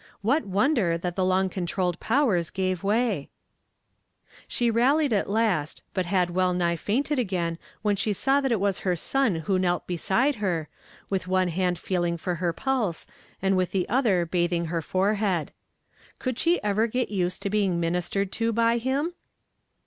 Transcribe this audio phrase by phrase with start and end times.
[0.23, 3.29] What wonder that the long controlled powers gave way?
[4.47, 8.59] She rallied at last, but had well nigh fainted again when she saw that it
[8.59, 10.69] was her son wlio knelt beside her,
[11.11, 13.05] with one hand feeling for her pulse,
[13.43, 15.49] and with the other bathing her foreliead.
[16.17, 19.13] Could she ever get used to being ministered to by him?